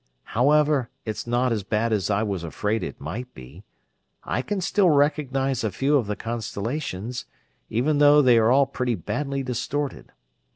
[0.33, 3.63] "However, it's not as bad as I was afraid it might be.
[4.23, 7.25] I can still recognize a few of the constellations,
[7.69, 10.11] even though they are all pretty badly distorted.